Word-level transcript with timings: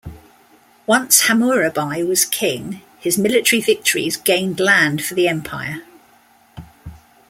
Once 0.87 1.27
Hammurabi 1.27 2.01
was 2.03 2.25
king, 2.25 2.81
his 2.97 3.19
military 3.19 3.61
victories 3.61 4.17
gained 4.17 4.59
land 4.59 5.05
for 5.05 5.13
the 5.13 5.27
empire. 5.27 5.83